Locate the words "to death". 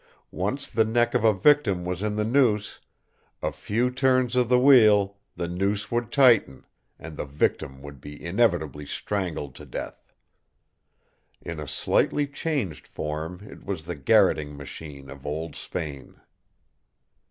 9.53-10.11